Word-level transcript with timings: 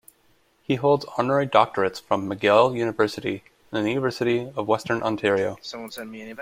He 0.63 0.77
holds 0.77 1.05
honorary 1.15 1.45
doctorates 1.45 2.01
from 2.01 2.27
McGill 2.27 2.75
University 2.75 3.43
and 3.71 3.85
the 3.85 3.89
University 3.91 4.51
of 4.55 4.67
Western 4.67 5.03
Ontario. 5.03 5.57